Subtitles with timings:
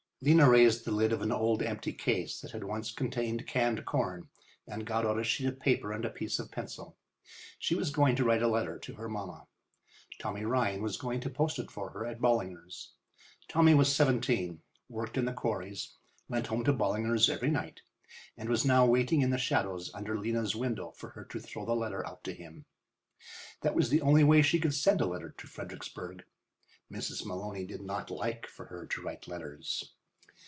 [0.23, 4.29] Lena raised the lid of an old empty case that had once contained canned corn
[4.67, 6.95] and got out a sheet of paper and a piece of pencil.
[7.57, 9.47] She was going to write a letter to her mamma.
[10.19, 12.93] Tommy Ryan was going to post it for her at Ballinger's.
[13.47, 15.95] Tommy was seventeen, worked in the quarries,
[16.29, 17.81] went home to Ballinger's every night,
[18.37, 21.73] and was now waiting in the shadows under Lena's window for her to throw the
[21.75, 22.65] letter out to him.
[23.61, 26.25] That was the only way she could send a letter to Fredericksburg.
[26.93, 27.25] Mrs.
[27.25, 29.93] Maloney did not like for her to write letters.